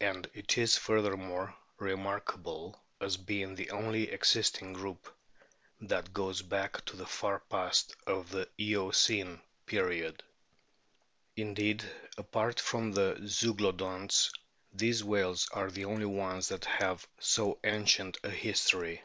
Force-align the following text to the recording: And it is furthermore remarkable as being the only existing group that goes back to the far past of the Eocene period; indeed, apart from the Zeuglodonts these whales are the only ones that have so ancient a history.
And 0.00 0.28
it 0.34 0.58
is 0.58 0.76
furthermore 0.76 1.54
remarkable 1.78 2.80
as 3.00 3.16
being 3.16 3.54
the 3.54 3.70
only 3.70 4.10
existing 4.10 4.72
group 4.72 5.08
that 5.80 6.12
goes 6.12 6.42
back 6.42 6.84
to 6.86 6.96
the 6.96 7.06
far 7.06 7.38
past 7.48 7.94
of 8.04 8.30
the 8.32 8.48
Eocene 8.60 9.40
period; 9.64 10.24
indeed, 11.36 11.84
apart 12.18 12.58
from 12.58 12.90
the 12.90 13.14
Zeuglodonts 13.24 14.32
these 14.72 15.04
whales 15.04 15.48
are 15.52 15.70
the 15.70 15.84
only 15.84 16.06
ones 16.06 16.48
that 16.48 16.64
have 16.64 17.06
so 17.20 17.60
ancient 17.62 18.18
a 18.24 18.30
history. 18.30 19.04